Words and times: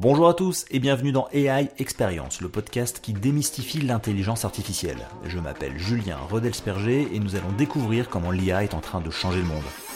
Bonjour 0.00 0.28
à 0.28 0.32
tous 0.32 0.64
et 0.70 0.78
bienvenue 0.78 1.12
dans 1.12 1.28
AI 1.34 1.68
Experience, 1.78 2.40
le 2.40 2.48
podcast 2.48 3.00
qui 3.02 3.12
démystifie 3.12 3.82
l'intelligence 3.82 4.46
artificielle. 4.46 4.96
Je 5.26 5.38
m'appelle 5.38 5.76
Julien 5.76 6.16
Rodelsperger 6.16 7.06
et 7.12 7.18
nous 7.18 7.36
allons 7.36 7.52
découvrir 7.58 8.08
comment 8.08 8.30
l'IA 8.30 8.64
est 8.64 8.72
en 8.72 8.80
train 8.80 9.02
de 9.02 9.10
changer 9.10 9.40
le 9.40 9.44
monde. 9.44 9.89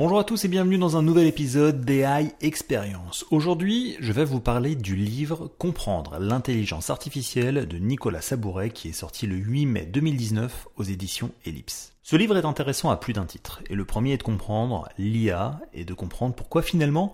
Bonjour 0.00 0.18
à 0.18 0.24
tous 0.24 0.46
et 0.46 0.48
bienvenue 0.48 0.78
dans 0.78 0.96
un 0.96 1.02
nouvel 1.02 1.26
épisode 1.26 1.84
d'AI 1.84 2.32
Experience. 2.40 3.26
Aujourd'hui, 3.30 3.98
je 4.00 4.12
vais 4.12 4.24
vous 4.24 4.40
parler 4.40 4.74
du 4.74 4.96
livre 4.96 5.50
Comprendre 5.58 6.18
l'intelligence 6.18 6.88
artificielle 6.88 7.68
de 7.68 7.76
Nicolas 7.76 8.22
Sabouret 8.22 8.70
qui 8.70 8.88
est 8.88 8.92
sorti 8.92 9.26
le 9.26 9.36
8 9.36 9.66
mai 9.66 9.84
2019 9.84 10.68
aux 10.76 10.84
éditions 10.84 11.32
Ellipse. 11.44 11.92
Ce 12.02 12.16
livre 12.16 12.38
est 12.38 12.46
intéressant 12.46 12.88
à 12.88 12.96
plus 12.96 13.12
d'un 13.12 13.26
titre, 13.26 13.60
et 13.68 13.74
le 13.74 13.84
premier 13.84 14.14
est 14.14 14.16
de 14.16 14.22
comprendre 14.22 14.88
l'IA 14.96 15.60
et 15.74 15.84
de 15.84 15.92
comprendre 15.92 16.34
pourquoi 16.34 16.62
finalement 16.62 17.12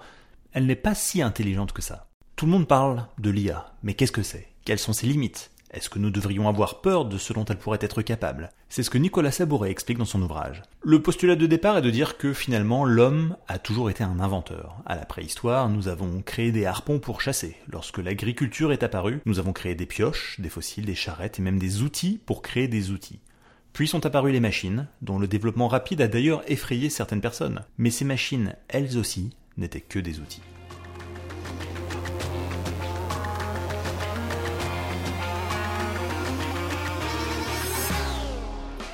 elle 0.52 0.66
n'est 0.66 0.76
pas 0.76 0.94
si 0.94 1.22
intelligente 1.22 1.72
que 1.72 1.82
ça. 1.82 2.06
Tout 2.36 2.46
le 2.46 2.52
monde 2.52 2.68
parle 2.68 3.04
de 3.18 3.30
l'IA, 3.30 3.74
mais 3.82 3.94
qu'est-ce 3.94 4.12
que 4.12 4.22
c'est? 4.22 4.46
Quelles 4.64 4.78
sont 4.78 4.92
ses 4.92 5.08
limites? 5.08 5.50
Est-ce 5.72 5.90
que 5.90 5.98
nous 5.98 6.10
devrions 6.10 6.48
avoir 6.48 6.80
peur 6.80 7.04
de 7.04 7.18
ce 7.18 7.32
dont 7.32 7.44
elle 7.44 7.58
pourrait 7.58 7.78
être 7.80 8.02
capable? 8.02 8.50
C'est 8.68 8.82
ce 8.82 8.90
que 8.90 8.98
Nicolas 8.98 9.30
Sabouret 9.30 9.70
explique 9.70 9.98
dans 9.98 10.04
son 10.04 10.22
ouvrage. 10.22 10.62
Le 10.82 11.02
postulat 11.02 11.36
de 11.36 11.46
départ 11.46 11.78
est 11.78 11.82
de 11.82 11.90
dire 11.90 12.16
que 12.16 12.32
finalement 12.32 12.84
l'homme 12.84 13.36
a 13.48 13.58
toujours 13.58 13.90
été 13.90 14.04
un 14.04 14.20
inventeur. 14.20 14.76
À 14.86 14.96
la 14.96 15.04
préhistoire, 15.04 15.68
nous 15.68 15.88
avons 15.88 16.22
créé 16.22 16.52
des 16.52 16.66
harpons 16.66 16.98
pour 16.98 17.20
chasser. 17.20 17.56
Lorsque 17.68 17.98
l'agriculture 17.98 18.72
est 18.72 18.82
apparue, 18.82 19.20
nous 19.26 19.38
avons 19.38 19.52
créé 19.52 19.74
des 19.74 19.86
pioches, 19.86 20.40
des 20.40 20.48
fossiles, 20.48 20.86
des 20.86 20.94
charrettes 20.94 21.38
et 21.38 21.42
même 21.42 21.58
des 21.58 21.82
outils 21.82 22.20
pour 22.24 22.42
créer 22.42 22.68
des 22.68 22.90
outils. 22.90 23.20
Puis 23.72 23.88
sont 23.88 24.06
apparues 24.06 24.32
les 24.32 24.40
machines, 24.40 24.86
dont 25.02 25.18
le 25.18 25.28
développement 25.28 25.68
rapide 25.68 26.00
a 26.00 26.08
d'ailleurs 26.08 26.42
effrayé 26.50 26.88
certaines 26.88 27.20
personnes. 27.20 27.62
Mais 27.76 27.90
ces 27.90 28.06
machines, 28.06 28.54
elles 28.68 28.96
aussi, 28.96 29.36
n'étaient 29.58 29.82
que 29.82 29.98
des 29.98 30.20
outils. 30.20 30.40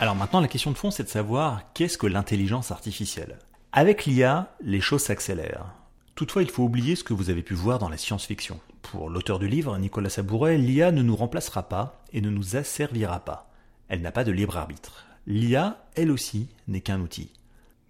Alors 0.02 0.16
maintenant, 0.16 0.40
la 0.40 0.48
question 0.48 0.72
de 0.72 0.76
fond, 0.76 0.90
c'est 0.90 1.04
de 1.04 1.08
savoir 1.08 1.72
qu'est-ce 1.74 1.96
que 1.96 2.08
l'intelligence 2.08 2.72
artificielle? 2.72 3.38
Avec 3.70 4.04
l'IA, 4.04 4.52
les 4.60 4.80
choses 4.80 5.04
s'accélèrent. 5.04 5.66
Toutefois, 6.16 6.42
il 6.42 6.50
faut 6.50 6.64
oublier 6.64 6.96
ce 6.96 7.04
que 7.04 7.14
vous 7.14 7.30
avez 7.30 7.44
pu 7.44 7.54
voir 7.54 7.78
dans 7.78 7.88
la 7.88 7.96
science-fiction. 7.96 8.58
Pour 8.82 9.08
l'auteur 9.08 9.38
du 9.38 9.46
livre, 9.46 9.78
Nicolas 9.78 10.10
Sabouret, 10.10 10.58
l'IA 10.58 10.90
ne 10.90 11.02
nous 11.02 11.14
remplacera 11.14 11.68
pas 11.68 12.02
et 12.12 12.20
ne 12.20 12.30
nous 12.30 12.56
asservira 12.56 13.20
pas. 13.20 13.48
Elle 13.86 14.02
n'a 14.02 14.10
pas 14.10 14.24
de 14.24 14.32
libre 14.32 14.56
arbitre. 14.56 15.06
L'IA, 15.28 15.86
elle 15.94 16.10
aussi, 16.10 16.48
n'est 16.66 16.80
qu'un 16.80 17.00
outil. 17.00 17.30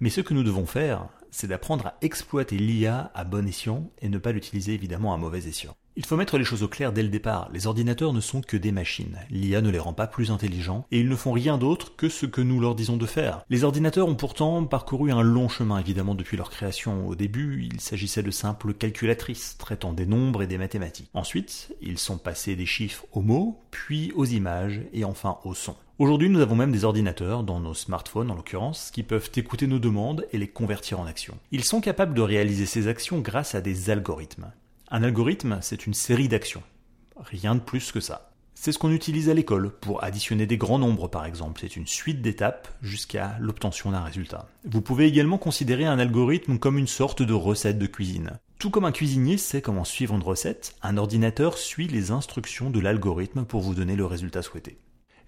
Mais 0.01 0.11
ce 0.11 0.21
que 0.21 0.35
nous 0.35 0.45
devons 0.45 0.67
faire, 0.67 1.07
c'est 1.31 1.47
d'apprendre 1.47 1.87
à 1.87 1.95
exploiter 2.03 2.59
l'IA 2.59 3.11
à 3.15 3.25
bon 3.25 3.49
escient 3.49 3.89
et 4.03 4.11
ne 4.11 4.19
pas 4.19 4.33
l'utiliser 4.33 4.75
évidemment 4.75 5.15
à 5.15 5.17
mauvais 5.17 5.49
escient. 5.49 5.75
Il 5.95 6.07
faut 6.07 6.17
mettre 6.17 6.39
les 6.39 6.45
choses 6.45 6.63
au 6.63 6.69
clair 6.69 6.91
dès 6.91 7.03
le 7.03 7.11
départ. 7.11 7.51
Les 7.53 7.67
ordinateurs 7.67 8.15
ne 8.15 8.23
sont 8.23 8.41
que 8.41 8.57
des 8.57 8.73
machines. 8.73 9.19
L'IA 9.31 9.61
ne 9.61 9.69
les 9.69 9.79
rend 9.79 9.93
pas 9.93 10.07
plus 10.07 10.31
intelligents 10.31 10.87
et 10.91 11.01
ils 11.01 11.09
ne 11.09 11.17
font 11.17 11.33
rien 11.33 11.59
d'autre 11.59 11.97
que 11.97 12.09
ce 12.09 12.25
que 12.25 12.41
nous 12.41 12.61
leur 12.61 12.75
disons 12.75 12.97
de 12.97 13.05
faire. 13.05 13.45
Les 13.51 13.63
ordinateurs 13.63 14.09
ont 14.09 14.15
pourtant 14.15 14.65
parcouru 14.65 15.13
un 15.13 15.21
long 15.21 15.51
chemin 15.51 15.79
évidemment 15.79 16.15
depuis 16.15 16.39
leur 16.39 16.49
création. 16.49 17.07
Au 17.07 17.15
début, 17.15 17.69
il 17.71 17.79
s'agissait 17.79 18.23
de 18.23 18.31
simples 18.31 18.73
calculatrices 18.73 19.59
traitant 19.59 19.93
des 19.93 20.07
nombres 20.07 20.43
et 20.43 20.47
des 20.47 20.57
mathématiques. 20.57 21.11
Ensuite, 21.13 21.75
ils 21.83 21.99
sont 21.99 22.17
passés 22.17 22.57
des 22.57 22.65
chiffres 22.65 23.05
aux 23.13 23.21
mots, 23.21 23.61
puis 23.71 24.13
aux 24.15 24.25
images 24.25 24.81
et 24.95 25.05
enfin 25.05 25.41
aux 25.45 25.55
sons. 25.55 25.77
Aujourd'hui, 25.99 26.31
nous 26.31 26.41
avons 26.41 26.57
même 26.57 26.73
des 26.73 26.85
ordinateurs, 26.85 27.43
dans 27.43 27.61
nos 27.61 27.75
smartphones 27.75 28.31
en 28.31 28.35
l'occurrence, 28.35 28.91
qui 28.91 29.03
peuvent 29.03 29.31
écouter 29.37 29.67
nos 29.67 29.79
demandes 29.79 30.27
et 30.33 30.39
les 30.39 30.49
convertir 30.49 30.99
en 30.99 31.07
actions. 31.07 31.37
Ils 31.51 31.65
sont 31.65 31.83
capables 31.83 32.15
de 32.15 32.23
réaliser 32.23 32.65
ces 32.65 32.89
actions 32.89 33.19
grâce 33.21 33.55
à 33.55 33.61
des 33.61 33.91
algorithmes. 33.91 34.51
Un 34.95 35.03
algorithme, 35.03 35.59
c'est 35.63 35.87
une 35.87 35.95
série 35.95 36.29
d'actions. 36.29 36.63
Rien 37.17 37.55
de 37.55 37.61
plus 37.61 37.93
que 37.93 38.01
ça. 38.01 38.31
C'est 38.55 38.73
ce 38.73 38.79
qu'on 38.79 38.93
utilise 38.93 39.31
à 39.31 39.35
l'école 39.35 39.71
pour 39.71 40.05
additionner 40.05 40.45
des 40.45 40.59
grands 40.59 40.79
nombres 40.79 41.09
par 41.09 41.25
exemple. 41.25 41.63
C'est 41.63 41.77
une 41.77 41.87
suite 41.87 42.21
d'étapes 42.21 42.69
jusqu'à 42.83 43.39
l'obtention 43.41 43.91
d'un 43.91 44.03
résultat. 44.03 44.49
Vous 44.67 44.83
pouvez 44.83 45.07
également 45.07 45.39
considérer 45.39 45.87
un 45.87 45.99
algorithme 45.99 46.59
comme 46.59 46.77
une 46.77 46.87
sorte 46.87 47.23
de 47.23 47.33
recette 47.33 47.79
de 47.79 47.87
cuisine. 47.87 48.39
Tout 48.59 48.69
comme 48.69 48.85
un 48.85 48.93
cuisinier 48.93 49.39
sait 49.39 49.63
comment 49.63 49.85
suivre 49.85 50.15
une 50.15 50.23
recette, 50.23 50.77
un 50.83 50.99
ordinateur 50.99 51.57
suit 51.57 51.89
les 51.89 52.11
instructions 52.11 52.69
de 52.69 52.79
l'algorithme 52.79 53.47
pour 53.47 53.63
vous 53.63 53.75
donner 53.75 53.97
le 53.97 54.05
résultat 54.05 54.43
souhaité. 54.43 54.77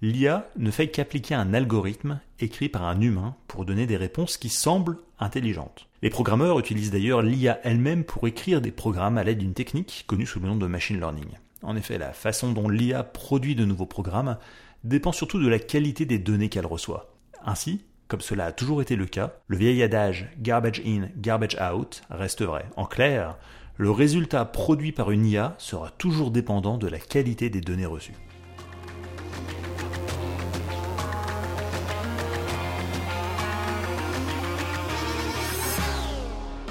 L'IA 0.03 0.49
ne 0.56 0.71
fait 0.71 0.88
qu'appliquer 0.88 1.34
un 1.34 1.55
algorithme 1.55 2.21
écrit 2.41 2.69
par 2.69 2.84
un 2.84 3.00
humain 3.00 3.37
pour 3.49 3.65
donner 3.65 3.87
des 3.87 3.97
réponses 3.97 4.37
qui 4.37 4.49
semblent 4.49 4.99
intelligentes. 5.19 5.88
Les 6.03 6.10
programmeurs 6.10 6.59
utilisent 6.59 6.91
d'ailleurs 6.91 7.22
l'IA 7.22 7.59
elle-même 7.62 8.04
pour 8.04 8.27
écrire 8.27 8.60
des 8.60 8.71
programmes 8.71 9.19
à 9.19 9.25
l'aide 9.25 9.38
d'une 9.38 9.54
technique 9.54 10.04
connue 10.06 10.27
sous 10.27 10.41
le 10.41 10.49
nom 10.49 10.56
de 10.56 10.66
machine 10.66 10.99
learning. 10.99 11.28
En 11.62 11.77
effet, 11.77 11.97
la 11.97 12.12
façon 12.12 12.53
dont 12.53 12.69
l'IA 12.69 13.03
produit 13.03 13.54
de 13.54 13.65
nouveaux 13.65 13.87
programmes 13.87 14.37
dépend 14.83 15.12
surtout 15.12 15.41
de 15.41 15.49
la 15.49 15.59
qualité 15.59 16.04
des 16.04 16.19
données 16.19 16.50
qu'elle 16.50 16.66
reçoit. 16.66 17.15
Ainsi, 17.44 17.84
comme 18.09 18.21
cela 18.21 18.47
a 18.47 18.53
toujours 18.53 18.83
été 18.83 18.97
le 18.97 19.06
cas, 19.06 19.34
le 19.49 19.56
vieil 19.56 19.83
adage 19.83 20.28
garbage 20.38 20.83
in, 20.84 21.09
garbage 21.16 21.56
out 21.56 22.03
reste 22.10 22.43
vrai. 22.43 22.66
En 22.77 22.84
clair, 22.84 23.38
le 23.77 23.91
résultat 23.91 24.44
produit 24.44 24.93
par 24.93 25.10
une 25.10 25.27
IA 25.27 25.54
sera 25.59 25.91
toujours 25.91 26.31
dépendant 26.31 26.77
de 26.77 26.87
la 26.87 26.99
qualité 26.99 27.49
des 27.49 27.60
données 27.60 27.87
reçues. 27.87 28.15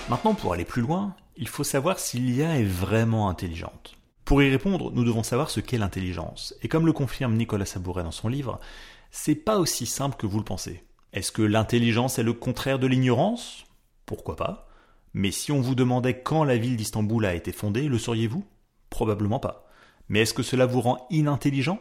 Maintenant, 0.10 0.34
pour 0.34 0.54
aller 0.54 0.66
plus 0.66 0.82
loin, 0.82 1.16
il 1.38 1.48
faut 1.48 1.64
savoir 1.64 1.98
si 1.98 2.20
l'IA 2.20 2.60
est 2.60 2.64
vraiment 2.64 3.30
intelligente. 3.30 3.96
Pour 4.26 4.44
y 4.44 4.50
répondre, 4.50 4.92
nous 4.92 5.06
devons 5.06 5.24
savoir 5.24 5.50
ce 5.50 5.62
qu'est 5.62 5.78
l'intelligence. 5.78 6.54
Et 6.62 6.68
comme 6.68 6.86
le 6.86 6.94
confirme 6.94 7.36
Nicolas 7.36 7.66
Sabouret 7.66 8.04
dans 8.04 8.12
son 8.12 8.28
livre, 8.28 8.60
c'est 9.12 9.36
pas 9.36 9.58
aussi 9.58 9.86
simple 9.86 10.18
que 10.18 10.28
vous 10.28 10.38
le 10.40 10.44
pensez. 10.44 10.84
Est-ce 11.14 11.32
que 11.32 11.42
l'intelligence 11.42 12.20
est 12.20 12.24
le 12.24 12.34
contraire 12.34 12.80
de 12.80 12.88
l'ignorance? 12.88 13.66
Pourquoi 14.06 14.36
pas? 14.36 14.68
Mais 15.14 15.32
si 15.32 15.52
on 15.52 15.62
vous 15.62 15.76
demandait 15.76 16.20
quand 16.22 16.44
la 16.44 16.58
ville 16.58 16.76
d'Istanbul 16.76 17.26
a 17.26 17.34
été 17.34 17.52
fondée, 17.52 17.88
le 17.88 17.98
sauriez-vous? 17.98 18.44
Probablement 18.90 19.40
pas. 19.40 19.70
Mais 20.10 20.22
est-ce 20.22 20.34
que 20.34 20.44
cela 20.44 20.66
vous 20.66 20.82
rend 20.82 21.08
inintelligent? 21.12 21.80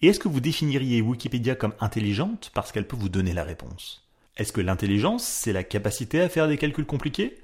Et 0.00 0.08
est-ce 0.08 0.20
que 0.20 0.28
vous 0.28 0.40
définiriez 0.40 1.00
Wikipédia 1.00 1.56
comme 1.56 1.74
intelligente 1.80 2.52
parce 2.54 2.70
qu'elle 2.70 2.86
peut 2.86 2.96
vous 2.96 3.08
donner 3.08 3.32
la 3.32 3.42
réponse? 3.42 4.08
Est-ce 4.36 4.52
que 4.52 4.60
l'intelligence, 4.60 5.24
c'est 5.24 5.52
la 5.52 5.64
capacité 5.64 6.20
à 6.20 6.28
faire 6.28 6.46
des 6.46 6.56
calculs 6.56 6.86
compliqués? 6.86 7.38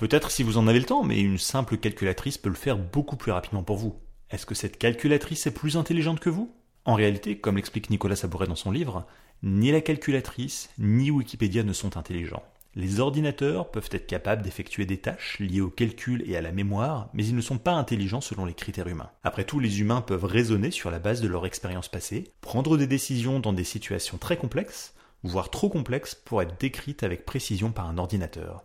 Peut-être 0.00 0.30
si 0.30 0.42
vous 0.42 0.56
en 0.56 0.66
avez 0.66 0.78
le 0.78 0.86
temps, 0.86 1.04
mais 1.04 1.20
une 1.20 1.36
simple 1.36 1.76
calculatrice 1.76 2.38
peut 2.38 2.48
le 2.48 2.54
faire 2.54 2.78
beaucoup 2.78 3.16
plus 3.16 3.32
rapidement 3.32 3.62
pour 3.62 3.76
vous. 3.76 3.96
Est-ce 4.30 4.46
que 4.46 4.54
cette 4.54 4.78
calculatrice 4.78 5.46
est 5.46 5.50
plus 5.50 5.76
intelligente 5.76 6.20
que 6.20 6.30
vous? 6.30 6.56
En 6.86 6.94
réalité, 6.94 7.36
comme 7.36 7.56
l'explique 7.56 7.90
Nicolas 7.90 8.16
Sabouret 8.16 8.46
dans 8.46 8.54
son 8.54 8.70
livre, 8.70 9.04
ni 9.42 9.70
la 9.70 9.82
calculatrice 9.82 10.70
ni 10.78 11.10
Wikipédia 11.10 11.64
ne 11.64 11.74
sont 11.74 11.98
intelligents. 11.98 12.42
Les 12.74 12.98
ordinateurs 12.98 13.70
peuvent 13.70 13.90
être 13.92 14.06
capables 14.06 14.40
d'effectuer 14.40 14.86
des 14.86 14.96
tâches 14.96 15.38
liées 15.38 15.60
au 15.60 15.68
calcul 15.68 16.24
et 16.26 16.34
à 16.34 16.40
la 16.40 16.52
mémoire, 16.52 17.10
mais 17.12 17.26
ils 17.26 17.36
ne 17.36 17.42
sont 17.42 17.58
pas 17.58 17.72
intelligents 17.74 18.22
selon 18.22 18.46
les 18.46 18.54
critères 18.54 18.88
humains. 18.88 19.10
Après 19.22 19.44
tout, 19.44 19.60
les 19.60 19.82
humains 19.82 20.00
peuvent 20.00 20.24
raisonner 20.24 20.70
sur 20.70 20.90
la 20.90 20.98
base 20.98 21.20
de 21.20 21.28
leur 21.28 21.44
expérience 21.44 21.88
passée, 21.88 22.32
prendre 22.40 22.78
des 22.78 22.86
décisions 22.86 23.38
dans 23.38 23.52
des 23.52 23.64
situations 23.64 24.16
très 24.16 24.38
complexes, 24.38 24.94
voire 25.24 25.50
trop 25.50 25.68
complexes 25.68 26.14
pour 26.14 26.40
être 26.40 26.58
décrites 26.58 27.02
avec 27.02 27.26
précision 27.26 27.70
par 27.70 27.86
un 27.86 27.98
ordinateur. 27.98 28.64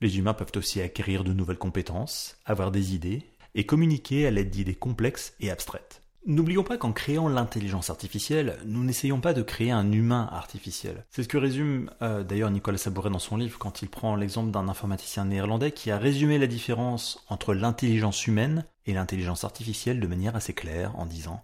Les 0.00 0.18
humains 0.18 0.34
peuvent 0.34 0.52
aussi 0.56 0.80
acquérir 0.80 1.24
de 1.24 1.32
nouvelles 1.32 1.58
compétences, 1.58 2.36
avoir 2.44 2.70
des 2.70 2.94
idées 2.94 3.24
et 3.54 3.66
communiquer 3.66 4.26
à 4.26 4.30
l'aide 4.30 4.50
d'idées 4.50 4.74
complexes 4.74 5.34
et 5.40 5.50
abstraites. 5.50 6.02
N'oublions 6.26 6.62
pas 6.62 6.76
qu'en 6.76 6.92
créant 6.92 7.28
l'intelligence 7.28 7.90
artificielle, 7.90 8.58
nous 8.66 8.84
n'essayons 8.84 9.20
pas 9.20 9.32
de 9.32 9.42
créer 9.42 9.70
un 9.70 9.90
humain 9.90 10.28
artificiel. 10.30 11.06
C'est 11.10 11.22
ce 11.22 11.28
que 11.28 11.38
résume 11.38 11.90
euh, 12.02 12.22
d'ailleurs 12.22 12.50
Nicolas 12.50 12.76
Sabouret 12.76 13.08
dans 13.08 13.18
son 13.18 13.38
livre 13.38 13.58
quand 13.58 13.80
il 13.80 13.88
prend 13.88 14.14
l'exemple 14.14 14.50
d'un 14.50 14.68
informaticien 14.68 15.24
néerlandais 15.24 15.72
qui 15.72 15.90
a 15.90 15.96
résumé 15.96 16.36
la 16.36 16.46
différence 16.46 17.24
entre 17.28 17.54
l'intelligence 17.54 18.26
humaine 18.26 18.66
et 18.84 18.92
l'intelligence 18.92 19.44
artificielle 19.44 20.00
de 20.00 20.06
manière 20.06 20.36
assez 20.36 20.52
claire 20.52 20.94
en 20.98 21.06
disant 21.06 21.42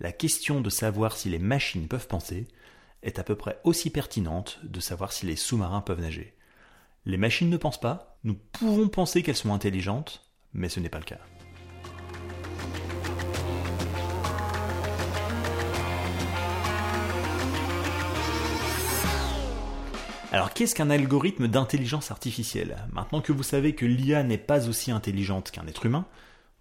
La 0.00 0.12
question 0.12 0.60
de 0.60 0.70
savoir 0.70 1.16
si 1.16 1.28
les 1.28 1.38
machines 1.38 1.86
peuvent 1.86 2.08
penser 2.08 2.48
est 3.02 3.18
à 3.18 3.22
peu 3.22 3.36
près 3.36 3.60
aussi 3.64 3.90
pertinente 3.90 4.58
de 4.64 4.80
savoir 4.80 5.12
si 5.12 5.24
les 5.24 5.36
sous-marins 5.36 5.82
peuvent 5.82 6.00
nager. 6.00 6.34
Les 7.06 7.16
machines 7.16 7.48
ne 7.48 7.56
pensent 7.56 7.80
pas, 7.80 8.18
nous 8.24 8.34
pouvons 8.34 8.88
penser 8.88 9.22
qu'elles 9.22 9.34
sont 9.34 9.54
intelligentes, 9.54 10.30
mais 10.52 10.68
ce 10.68 10.80
n'est 10.80 10.90
pas 10.90 10.98
le 10.98 11.04
cas. 11.04 11.18
Alors 20.30 20.52
qu'est-ce 20.52 20.74
qu'un 20.74 20.90
algorithme 20.90 21.48
d'intelligence 21.48 22.10
artificielle? 22.10 22.76
Maintenant 22.92 23.22
que 23.22 23.32
vous 23.32 23.42
savez 23.42 23.74
que 23.74 23.86
l'IA 23.86 24.22
n'est 24.22 24.38
pas 24.38 24.68
aussi 24.68 24.90
intelligente 24.90 25.50
qu'un 25.50 25.66
être 25.66 25.86
humain, 25.86 26.04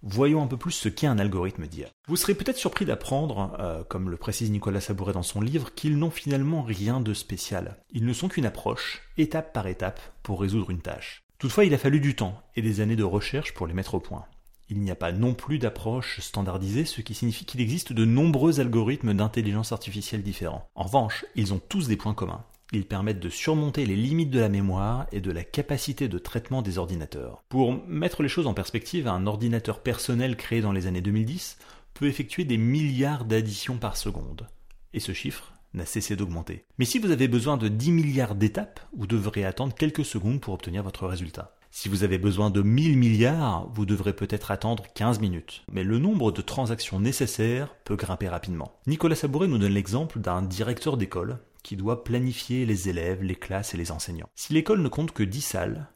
Voyons 0.01 0.41
un 0.41 0.47
peu 0.47 0.55
plus 0.55 0.71
ce 0.71 0.87
qu'est 0.87 1.07
un 1.07 1.19
algorithme 1.19 1.67
d'IA. 1.67 1.87
Vous 2.07 2.15
serez 2.15 2.33
peut-être 2.33 2.57
surpris 2.57 2.85
d'apprendre, 2.85 3.57
euh, 3.59 3.83
comme 3.83 4.09
le 4.09 4.15
précise 4.15 4.49
Nicolas 4.49 4.79
Sabouret 4.79 5.11
dans 5.11 5.23
son 5.23 5.41
livre, 5.41 5.73
qu'ils 5.73 5.97
n'ont 5.97 6.09
finalement 6.09 6.61
rien 6.61 7.01
de 7.01 7.13
spécial. 7.13 7.75
Ils 7.91 8.05
ne 8.05 8.13
sont 8.13 8.29
qu'une 8.29 8.45
approche, 8.45 9.01
étape 9.17 9.51
par 9.51 9.67
étape, 9.67 9.99
pour 10.23 10.39
résoudre 10.39 10.69
une 10.69 10.81
tâche. 10.81 11.23
Toutefois, 11.37 11.65
il 11.65 11.73
a 11.73 11.77
fallu 11.77 11.99
du 11.99 12.15
temps 12.15 12.41
et 12.55 12.61
des 12.61 12.79
années 12.79 12.95
de 12.95 13.03
recherche 13.03 13.53
pour 13.53 13.67
les 13.67 13.73
mettre 13.73 13.95
au 13.95 13.99
point. 13.99 14.25
Il 14.69 14.79
n'y 14.79 14.91
a 14.91 14.95
pas 14.95 15.11
non 15.11 15.33
plus 15.33 15.59
d'approche 15.59 16.19
standardisée, 16.21 16.85
ce 16.85 17.01
qui 17.01 17.13
signifie 17.13 17.45
qu'il 17.45 17.59
existe 17.59 17.91
de 17.91 18.05
nombreux 18.05 18.59
algorithmes 18.59 19.13
d'intelligence 19.13 19.71
artificielle 19.71 20.21
différents. 20.21 20.69
En 20.75 20.83
revanche, 20.83 21.25
ils 21.35 21.53
ont 21.53 21.61
tous 21.69 21.87
des 21.87 21.97
points 21.97 22.13
communs. 22.13 22.45
Ils 22.71 22.85
permettent 22.85 23.19
de 23.19 23.29
surmonter 23.29 23.87
les 23.87 23.95
limites 23.95 24.29
de 24.29 24.39
la 24.39 24.49
mémoire 24.49 25.07
et 25.11 25.21
de 25.21 25.31
la 25.31 25.43
capacité 25.43 26.07
de 26.07 26.19
traitement 26.19 26.61
des 26.61 26.77
ordinateurs. 26.77 27.43
Pour 27.49 27.73
mettre 27.87 28.21
les 28.21 28.29
choses 28.29 28.45
en 28.45 28.53
perspective, 28.53 29.07
un 29.07 29.25
ordinateur 29.25 29.81
personnel 29.81 30.37
créé 30.37 30.61
dans 30.61 30.71
les 30.71 30.85
années 30.85 31.01
2010 31.01 31.57
peut 31.95 32.05
effectuer 32.05 32.45
des 32.45 32.57
milliards 32.57 33.25
d'additions 33.25 33.77
par 33.77 33.97
seconde. 33.97 34.47
Et 34.93 34.99
ce 34.99 35.13
chiffre 35.13 35.53
n'a 35.73 35.85
cessé 35.85 36.15
d'augmenter. 36.15 36.63
Mais 36.77 36.85
si 36.85 36.99
vous 36.99 37.09
avez 37.09 37.27
besoin 37.27 37.57
de 37.57 37.69
10 37.69 37.91
milliards 37.91 38.35
d'étapes, 38.35 38.79
vous 38.95 39.07
devrez 39.07 39.45
attendre 39.45 39.73
quelques 39.73 40.05
secondes 40.05 40.39
pour 40.39 40.53
obtenir 40.53 40.83
votre 40.83 41.07
résultat. 41.07 41.55
Si 41.71 41.89
vous 41.89 42.03
avez 42.03 42.17
besoin 42.17 42.49
de 42.49 42.63
1000 42.63 42.97
milliards, 42.97 43.69
vous 43.73 43.85
devrez 43.85 44.13
peut-être 44.13 44.49
attendre 44.49 44.85
15 44.95 45.19
minutes. 45.19 45.63
Mais 45.71 45.83
le 45.83 45.99
nombre 45.99 46.31
de 46.31 46.41
transactions 46.41 46.99
nécessaires 46.99 47.75
peut 47.83 47.95
grimper 47.95 48.27
rapidement. 48.27 48.73
Nicolas 48.87 49.15
Sabouret 49.15 49.47
nous 49.47 49.59
donne 49.59 49.73
l'exemple 49.73 50.19
d'un 50.19 50.41
directeur 50.41 50.97
d'école 50.97 51.39
qui 51.63 51.75
doit 51.75 52.03
planifier 52.03 52.65
les 52.65 52.89
élèves, 52.89 53.23
les 53.23 53.35
classes 53.35 53.73
et 53.73 53.77
les 53.77 53.91
enseignants. 53.91 54.29
Si 54.35 54.53
l'école 54.53 54.81
ne 54.81 54.87
compte 54.87 55.11
que 55.11 55.23
10 55.23 55.41
salles 55.41 55.89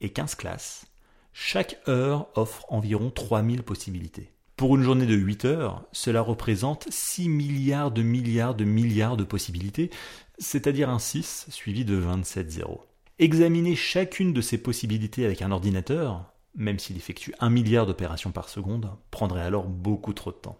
et 0.00 0.10
15 0.10 0.34
classes, 0.34 0.86
chaque 1.32 1.80
heure 1.88 2.28
offre 2.34 2.64
environ 2.68 3.10
3000 3.10 3.62
possibilités. 3.62 4.32
Pour 4.56 4.74
une 4.74 4.82
journée 4.82 5.06
de 5.06 5.14
8 5.14 5.44
heures, 5.44 5.84
cela 5.92 6.20
représente 6.20 6.88
6 6.90 7.28
milliards 7.28 7.92
de 7.92 8.02
milliards 8.02 8.56
de 8.56 8.64
milliards 8.64 9.16
de 9.16 9.24
possibilités, 9.24 9.90
c'est-à-dire 10.38 10.90
un 10.90 10.98
6 10.98 11.46
suivi 11.48 11.84
de 11.84 11.94
27 11.94 12.50
zéros. 12.50 12.84
Examiner 13.20 13.76
chacune 13.76 14.32
de 14.32 14.40
ces 14.40 14.58
possibilités 14.58 15.24
avec 15.24 15.42
un 15.42 15.52
ordinateur, 15.52 16.32
même 16.56 16.78
s'il 16.78 16.96
effectue 16.96 17.34
un 17.38 17.50
milliard 17.50 17.86
d'opérations 17.86 18.32
par 18.32 18.48
seconde, 18.48 18.90
prendrait 19.10 19.42
alors 19.42 19.68
beaucoup 19.68 20.12
trop 20.12 20.32
de 20.32 20.36
temps. 20.36 20.58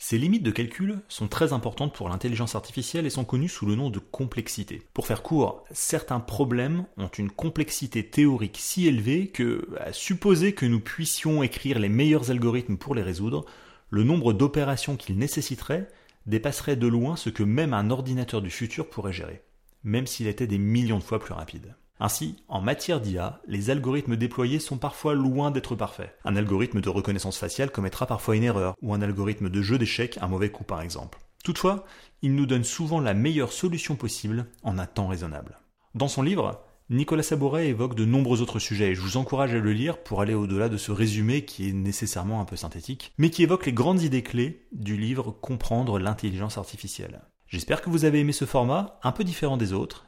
Ces 0.00 0.16
limites 0.16 0.44
de 0.44 0.52
calcul 0.52 1.00
sont 1.08 1.26
très 1.26 1.52
importantes 1.52 1.92
pour 1.92 2.08
l'intelligence 2.08 2.54
artificielle 2.54 3.04
et 3.04 3.10
sont 3.10 3.24
connues 3.24 3.48
sous 3.48 3.66
le 3.66 3.74
nom 3.74 3.90
de 3.90 3.98
complexité. 3.98 4.80
Pour 4.94 5.08
faire 5.08 5.24
court, 5.24 5.64
certains 5.72 6.20
problèmes 6.20 6.86
ont 6.98 7.08
une 7.08 7.30
complexité 7.30 8.08
théorique 8.08 8.58
si 8.60 8.86
élevée 8.86 9.26
que, 9.26 9.66
à 9.80 9.92
supposer 9.92 10.52
que 10.52 10.66
nous 10.66 10.78
puissions 10.78 11.42
écrire 11.42 11.80
les 11.80 11.88
meilleurs 11.88 12.30
algorithmes 12.30 12.76
pour 12.76 12.94
les 12.94 13.02
résoudre, 13.02 13.44
le 13.90 14.04
nombre 14.04 14.32
d'opérations 14.32 14.96
qu'ils 14.96 15.18
nécessiteraient 15.18 15.88
dépasserait 16.26 16.76
de 16.76 16.86
loin 16.86 17.16
ce 17.16 17.30
que 17.30 17.42
même 17.42 17.74
un 17.74 17.90
ordinateur 17.90 18.40
du 18.40 18.50
futur 18.50 18.88
pourrait 18.88 19.12
gérer, 19.12 19.42
même 19.82 20.06
s'il 20.06 20.28
était 20.28 20.46
des 20.46 20.58
millions 20.58 20.98
de 20.98 21.04
fois 21.04 21.18
plus 21.18 21.34
rapide. 21.34 21.74
Ainsi, 22.00 22.36
en 22.46 22.60
matière 22.60 23.00
d'IA, 23.00 23.40
les 23.46 23.70
algorithmes 23.70 24.16
déployés 24.16 24.60
sont 24.60 24.78
parfois 24.78 25.14
loin 25.14 25.50
d'être 25.50 25.74
parfaits. 25.74 26.16
Un 26.24 26.36
algorithme 26.36 26.80
de 26.80 26.88
reconnaissance 26.88 27.38
faciale 27.38 27.72
commettra 27.72 28.06
parfois 28.06 28.36
une 28.36 28.44
erreur, 28.44 28.74
ou 28.82 28.94
un 28.94 29.02
algorithme 29.02 29.48
de 29.48 29.62
jeu 29.62 29.78
d'échecs 29.78 30.18
un 30.20 30.28
mauvais 30.28 30.50
coup 30.50 30.64
par 30.64 30.80
exemple. 30.80 31.18
Toutefois, 31.42 31.84
il 32.22 32.34
nous 32.34 32.46
donne 32.46 32.64
souvent 32.64 33.00
la 33.00 33.14
meilleure 33.14 33.52
solution 33.52 33.96
possible 33.96 34.46
en 34.62 34.78
un 34.78 34.86
temps 34.86 35.08
raisonnable. 35.08 35.58
Dans 35.94 36.08
son 36.08 36.22
livre, 36.22 36.62
Nicolas 36.90 37.22
Sabouret 37.22 37.68
évoque 37.68 37.94
de 37.94 38.04
nombreux 38.04 38.40
autres 38.40 38.58
sujets 38.58 38.90
et 38.90 38.94
je 38.94 39.00
vous 39.00 39.16
encourage 39.16 39.54
à 39.54 39.58
le 39.58 39.72
lire 39.72 39.98
pour 39.98 40.20
aller 40.20 40.34
au-delà 40.34 40.68
de 40.68 40.76
ce 40.76 40.92
résumé 40.92 41.44
qui 41.44 41.68
est 41.68 41.72
nécessairement 41.72 42.40
un 42.40 42.44
peu 42.44 42.56
synthétique, 42.56 43.12
mais 43.18 43.30
qui 43.30 43.42
évoque 43.42 43.66
les 43.66 43.72
grandes 43.72 44.02
idées 44.02 44.22
clés 44.22 44.66
du 44.72 44.96
livre 44.96 45.30
Comprendre 45.30 45.98
l'intelligence 45.98 46.58
artificielle. 46.58 47.22
J'espère 47.46 47.82
que 47.82 47.90
vous 47.90 48.04
avez 48.04 48.20
aimé 48.20 48.32
ce 48.32 48.44
format, 48.44 48.98
un 49.02 49.12
peu 49.12 49.24
différent 49.24 49.56
des 49.56 49.72
autres, 49.72 50.07